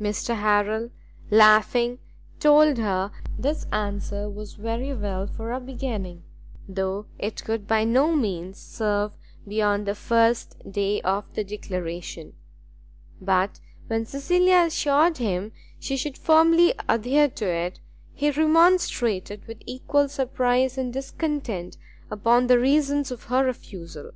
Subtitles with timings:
[0.00, 0.90] Mr Harrel,
[1.30, 2.00] laughing,
[2.40, 6.24] told her this answer was very well for a beginning,
[6.68, 9.12] though it would by no means serve
[9.46, 12.32] beyond the first day of the declaration;
[13.20, 17.78] but when Cecilia assured him she should firmly adhere to it,
[18.12, 21.76] he remonstrated with equal surprise and discontent
[22.10, 24.10] upon the reasons of her refusal.